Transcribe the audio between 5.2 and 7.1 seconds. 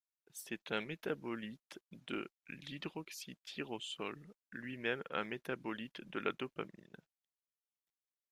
métabolite de la dopamine.